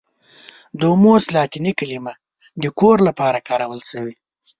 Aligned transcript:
دوموس 0.79 1.23
لاتیني 1.35 1.73
کلمه 1.79 2.13
د 2.61 2.63
کور 2.79 2.97
لپاره 3.07 3.39
کارول 3.47 3.81
شوې. 3.89 4.13